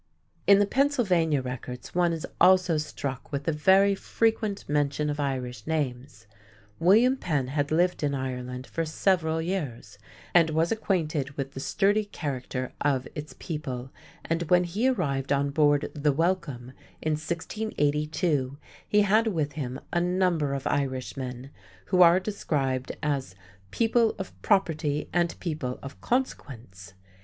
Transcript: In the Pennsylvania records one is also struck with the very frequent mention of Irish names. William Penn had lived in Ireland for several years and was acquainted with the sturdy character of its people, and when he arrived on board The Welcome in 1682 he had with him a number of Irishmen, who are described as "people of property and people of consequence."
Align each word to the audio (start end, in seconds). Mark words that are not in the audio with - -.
In 0.47 0.57
the 0.57 0.65
Pennsylvania 0.65 1.43
records 1.43 1.93
one 1.93 2.11
is 2.11 2.25
also 2.41 2.79
struck 2.79 3.31
with 3.31 3.43
the 3.43 3.51
very 3.53 3.93
frequent 3.93 4.67
mention 4.67 5.11
of 5.11 5.19
Irish 5.19 5.67
names. 5.67 6.25
William 6.79 7.15
Penn 7.15 7.49
had 7.49 7.71
lived 7.71 8.01
in 8.01 8.15
Ireland 8.15 8.65
for 8.65 8.83
several 8.83 9.39
years 9.43 9.99
and 10.33 10.49
was 10.49 10.71
acquainted 10.71 11.37
with 11.37 11.51
the 11.51 11.59
sturdy 11.59 12.05
character 12.05 12.73
of 12.83 13.07
its 13.13 13.35
people, 13.37 13.91
and 14.25 14.41
when 14.49 14.63
he 14.63 14.87
arrived 14.87 15.31
on 15.31 15.51
board 15.51 15.91
The 15.93 16.11
Welcome 16.11 16.71
in 16.99 17.11
1682 17.11 18.57
he 18.89 19.01
had 19.03 19.27
with 19.27 19.51
him 19.51 19.79
a 19.93 20.01
number 20.01 20.55
of 20.55 20.65
Irishmen, 20.65 21.51
who 21.85 22.01
are 22.01 22.19
described 22.19 22.91
as 23.03 23.35
"people 23.69 24.15
of 24.17 24.33
property 24.41 25.09
and 25.13 25.39
people 25.39 25.77
of 25.83 26.01
consequence." 26.01 26.95